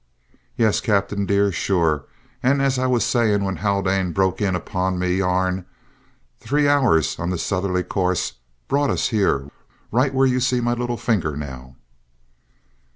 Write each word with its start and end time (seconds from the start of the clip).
Yes, 0.57 0.81
cap'en, 0.81 1.27
dear, 1.27 1.51
sure, 1.51 2.05
an' 2.41 2.59
as 2.59 2.79
I 2.79 2.87
was 2.87 3.03
a 3.03 3.05
saying 3.07 3.43
when 3.43 3.57
Haldane 3.57 4.13
broke 4.13 4.41
in 4.41 4.55
upon 4.55 4.97
me 4.97 5.17
yarn, 5.17 5.67
thray 6.39 6.67
hours 6.67 7.19
on 7.19 7.29
this 7.29 7.43
southerly 7.43 7.83
course 7.83 8.33
brought 8.67 8.89
us 8.89 9.09
here 9.09 9.51
right 9.91 10.11
where 10.11 10.25
ye 10.25 10.39
see 10.39 10.59
me 10.59 10.73
little 10.73 10.97
finger, 10.97 11.37
now!" 11.37 11.75